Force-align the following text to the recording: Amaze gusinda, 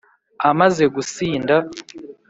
Amaze 0.49 0.83
gusinda, 0.95 1.55